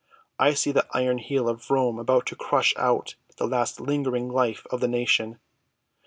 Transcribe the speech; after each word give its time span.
I 0.39 0.55
see 0.55 0.71
the 0.71 0.87
iron 0.93 1.19
heel 1.19 1.47
of 1.47 1.69
Rome 1.69 1.99
about 1.99 2.25
to 2.25 2.35
crush 2.35 2.73
out 2.75 3.13
the 3.37 3.45
last 3.45 3.79
lingering 3.79 4.29
life 4.29 4.65
of 4.71 4.79
the 4.81 4.87
nation. 4.87 5.39